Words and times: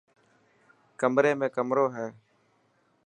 ڪمري 0.99 1.31
۾ 1.41 1.47
ڪمرو 1.55 1.85
هي. 1.95 2.07